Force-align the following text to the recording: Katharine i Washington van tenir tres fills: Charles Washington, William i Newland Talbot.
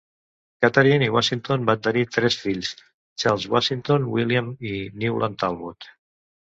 Katharine 0.63 1.05
i 1.07 1.11
Washington 1.15 1.67
van 1.67 1.83
tenir 1.89 2.07
tres 2.17 2.39
fills: 2.47 2.73
Charles 3.25 3.49
Washington, 3.57 4.11
William 4.19 4.53
i 4.73 4.77
Newland 5.05 5.45
Talbot. 5.45 5.93